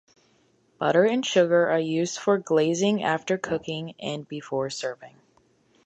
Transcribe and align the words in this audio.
Butter 0.79 1.05
and 1.05 1.23
sugar 1.23 1.69
are 1.69 1.79
used 1.79 2.17
for 2.17 2.39
glazing 2.39 3.03
after 3.03 3.37
cooking 3.37 3.93
and 3.99 4.27
before 4.27 4.71
serving. 4.71 5.17